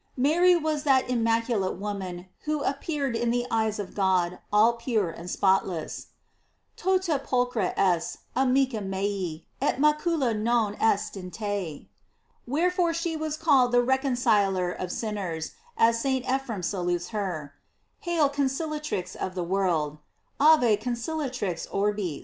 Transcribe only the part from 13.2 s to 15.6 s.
called the recon ciler of sinners,